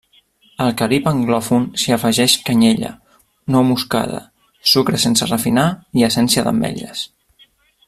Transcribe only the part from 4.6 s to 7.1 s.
sucre sense refinar, i essència d'ametlles.